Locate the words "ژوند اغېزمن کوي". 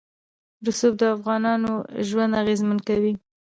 2.07-3.13